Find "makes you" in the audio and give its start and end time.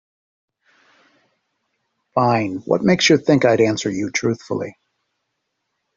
2.81-3.19